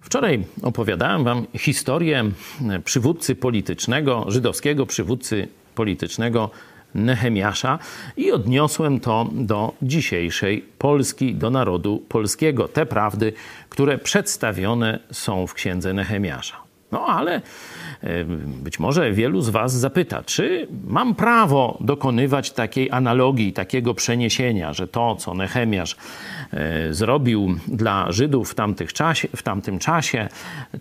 Wczoraj 0.00 0.44
opowiadałem 0.62 1.24
wam 1.24 1.46
historię 1.54 2.24
przywódcy 2.84 3.34
politycznego, 3.34 4.24
żydowskiego 4.28 4.86
przywódcy 4.86 5.48
politycznego 5.74 6.50
Nehemiasza 6.94 7.78
i 8.16 8.32
odniosłem 8.32 9.00
to 9.00 9.28
do 9.32 9.72
dzisiejszej 9.82 10.64
Polski, 10.78 11.34
do 11.34 11.50
narodu 11.50 12.04
polskiego. 12.08 12.68
Te 12.68 12.86
prawdy, 12.86 13.32
które 13.68 13.98
przedstawione 13.98 14.98
są 15.12 15.46
w 15.46 15.54
księdze 15.54 15.92
Nehemiasza. 15.92 16.69
No 16.92 17.06
ale 17.06 17.40
być 18.62 18.78
może 18.78 19.12
wielu 19.12 19.40
z 19.40 19.48
Was 19.48 19.72
zapyta, 19.72 20.22
czy 20.22 20.68
mam 20.86 21.14
prawo 21.14 21.78
dokonywać 21.80 22.50
takiej 22.50 22.90
analogii, 22.90 23.52
takiego 23.52 23.94
przeniesienia, 23.94 24.72
że 24.72 24.88
to, 24.88 25.16
co 25.16 25.34
Nehemiasz 25.34 25.96
e, 26.52 26.94
zrobił 26.94 27.56
dla 27.68 28.12
Żydów 28.12 28.54
w, 28.86 28.92
czasie, 28.92 29.28
w 29.36 29.42
tamtym 29.42 29.78
czasie, 29.78 30.28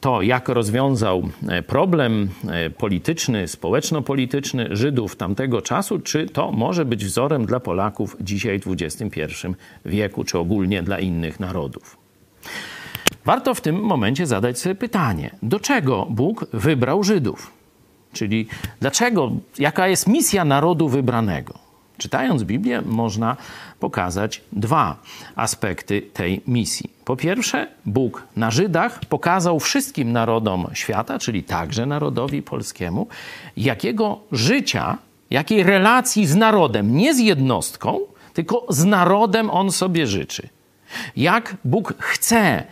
to 0.00 0.22
jak 0.22 0.48
rozwiązał 0.48 1.28
e, 1.48 1.62
problem 1.62 2.28
e, 2.48 2.70
polityczny, 2.70 3.48
społeczno-polityczny 3.48 4.68
Żydów 4.70 5.16
tamtego 5.16 5.62
czasu, 5.62 5.98
czy 5.98 6.26
to 6.26 6.52
może 6.52 6.84
być 6.84 7.04
wzorem 7.04 7.46
dla 7.46 7.60
Polaków 7.60 8.16
dzisiaj 8.20 8.60
w 8.60 8.66
XXI 8.66 9.20
wieku, 9.84 10.24
czy 10.24 10.38
ogólnie 10.38 10.82
dla 10.82 10.98
innych 10.98 11.40
narodów. 11.40 11.96
Warto 13.24 13.54
w 13.54 13.60
tym 13.60 13.80
momencie 13.80 14.26
zadać 14.26 14.58
sobie 14.58 14.74
pytanie, 14.74 15.30
do 15.42 15.60
czego 15.60 16.06
Bóg 16.10 16.46
wybrał 16.52 17.04
Żydów? 17.04 17.52
Czyli 18.12 18.46
dlaczego, 18.80 19.30
jaka 19.58 19.88
jest 19.88 20.06
misja 20.06 20.44
narodu 20.44 20.88
wybranego? 20.88 21.54
Czytając 21.98 22.44
Biblię, 22.44 22.82
można 22.86 23.36
pokazać 23.80 24.42
dwa 24.52 24.96
aspekty 25.36 26.02
tej 26.02 26.40
misji. 26.46 26.90
Po 27.04 27.16
pierwsze, 27.16 27.66
Bóg 27.86 28.26
na 28.36 28.50
Żydach 28.50 29.00
pokazał 29.08 29.60
wszystkim 29.60 30.12
narodom 30.12 30.66
świata, 30.72 31.18
czyli 31.18 31.42
także 31.42 31.86
narodowi 31.86 32.42
polskiemu, 32.42 33.06
jakiego 33.56 34.18
życia, 34.32 34.98
jakiej 35.30 35.62
relacji 35.62 36.26
z 36.26 36.36
narodem, 36.36 36.96
nie 36.96 37.14
z 37.14 37.18
jednostką, 37.18 38.00
tylko 38.34 38.66
z 38.68 38.84
narodem 38.84 39.50
on 39.50 39.72
sobie 39.72 40.06
życzy. 40.06 40.48
Jak 41.16 41.56
Bóg 41.64 41.94
chce 41.98 42.64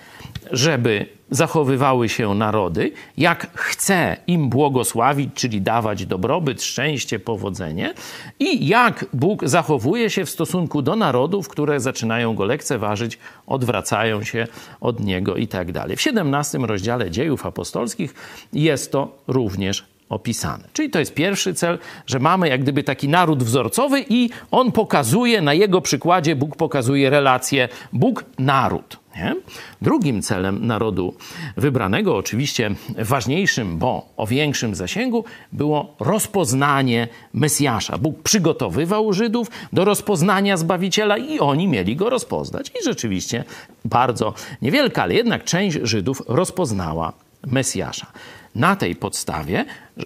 żeby 0.52 1.06
zachowywały 1.30 2.08
się 2.08 2.34
narody, 2.34 2.92
jak 3.16 3.50
chce 3.54 4.16
im 4.26 4.48
błogosławić, 4.48 5.30
czyli 5.34 5.60
dawać 5.60 6.06
dobrobyt, 6.06 6.62
szczęście, 6.62 7.18
powodzenie, 7.18 7.94
i 8.38 8.66
jak 8.66 9.04
Bóg 9.12 9.48
zachowuje 9.48 10.10
się 10.10 10.24
w 10.24 10.30
stosunku 10.30 10.82
do 10.82 10.96
narodów, 10.96 11.48
które 11.48 11.80
zaczynają 11.80 12.34
go 12.34 12.44
lekceważyć, 12.44 13.18
odwracają 13.46 14.22
się 14.22 14.46
od 14.80 15.00
niego 15.00 15.36
i 15.36 15.48
tak 15.48 15.72
dalej. 15.72 15.96
W 15.96 16.00
17 16.00 16.58
rozdziale 16.58 17.10
dziejów 17.10 17.46
apostolskich 17.46 18.14
jest 18.52 18.92
to 18.92 19.18
również 19.26 19.95
opisane. 20.08 20.68
Czyli 20.72 20.90
to 20.90 20.98
jest 20.98 21.14
pierwszy 21.14 21.54
cel, 21.54 21.78
że 22.06 22.18
mamy 22.18 22.48
jak 22.48 22.62
gdyby 22.62 22.82
taki 22.82 23.08
naród 23.08 23.42
wzorcowy 23.42 24.04
i 24.08 24.30
on 24.50 24.72
pokazuje, 24.72 25.42
na 25.42 25.54
jego 25.54 25.80
przykładzie 25.80 26.36
Bóg 26.36 26.56
pokazuje 26.56 27.10
relację 27.10 27.68
Bóg-naród. 27.92 28.98
Nie? 29.16 29.36
Drugim 29.82 30.22
celem 30.22 30.66
narodu 30.66 31.14
wybranego, 31.56 32.16
oczywiście 32.16 32.70
ważniejszym, 32.98 33.78
bo 33.78 34.08
o 34.16 34.26
większym 34.26 34.74
zasięgu, 34.74 35.24
było 35.52 35.94
rozpoznanie 36.00 37.08
Mesjasza. 37.32 37.98
Bóg 37.98 38.22
przygotowywał 38.22 39.12
Żydów 39.12 39.48
do 39.72 39.84
rozpoznania 39.84 40.56
Zbawiciela 40.56 41.16
i 41.16 41.38
oni 41.38 41.68
mieli 41.68 41.96
go 41.96 42.10
rozpoznać. 42.10 42.68
I 42.80 42.84
rzeczywiście 42.84 43.44
bardzo 43.84 44.34
niewielka, 44.62 45.02
ale 45.02 45.14
jednak 45.14 45.44
część 45.44 45.78
Żydów 45.82 46.22
rozpoznała 46.28 47.12
Mesjasza. 47.46 48.06
Na 48.54 48.76
tej 48.76 48.96
podstawie 48.96 49.64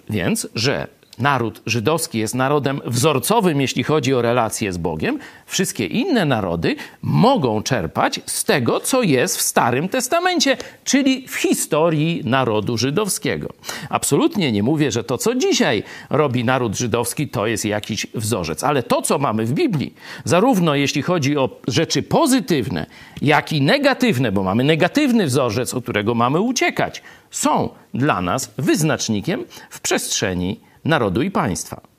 więc, 0.09 0.47
że 0.55 0.87
naród 1.19 1.61
żydowski 1.65 2.19
jest 2.19 2.35
narodem 2.35 2.81
wzorcowym, 2.85 3.61
jeśli 3.61 3.83
chodzi 3.83 4.13
o 4.13 4.21
relacje 4.21 4.73
z 4.73 4.77
Bogiem, 4.77 5.19
wszystkie 5.45 5.85
inne 5.85 6.25
narody 6.25 6.75
mogą 7.01 7.63
czerpać 7.63 8.19
z 8.25 8.43
tego, 8.43 8.79
co 8.79 9.01
jest 9.03 9.37
w 9.37 9.41
Starym 9.41 9.89
Testamencie, 9.89 10.57
czyli 10.83 11.27
w 11.27 11.35
historii 11.35 12.21
narodu 12.25 12.77
żydowskiego. 12.77 13.49
Absolutnie 13.89 14.51
nie 14.51 14.63
mówię, 14.63 14.91
że 14.91 15.03
to, 15.03 15.17
co 15.17 15.35
dzisiaj 15.35 15.83
robi 16.09 16.43
naród 16.43 16.77
żydowski, 16.77 17.27
to 17.27 17.47
jest 17.47 17.65
jakiś 17.65 18.07
wzorzec, 18.13 18.63
ale 18.63 18.83
to, 18.83 19.01
co 19.01 19.17
mamy 19.17 19.45
w 19.45 19.53
Biblii, 19.53 19.93
zarówno 20.25 20.75
jeśli 20.75 21.01
chodzi 21.01 21.37
o 21.37 21.49
rzeczy 21.67 22.03
pozytywne, 22.03 22.85
jak 23.21 23.53
i 23.53 23.61
negatywne, 23.61 24.31
bo 24.31 24.43
mamy 24.43 24.63
negatywny 24.63 25.25
wzorzec, 25.25 25.73
od 25.73 25.83
którego 25.83 26.15
mamy 26.15 26.39
uciekać, 26.39 27.01
są 27.31 27.69
dla 27.93 28.21
nas 28.21 28.53
wyznacznikiem 28.57 29.45
w 29.69 29.79
przestrzeni 29.79 30.59
narodu 30.85 31.21
i 31.21 31.31
państwa. 31.31 31.90